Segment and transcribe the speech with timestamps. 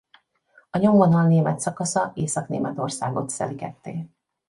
[0.69, 4.07] A nyomvonal német szakasza Észak-Németországot szeli ketté.